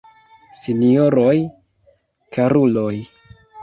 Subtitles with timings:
[0.61, 1.37] Sinjoroj,
[2.39, 2.93] karuloj!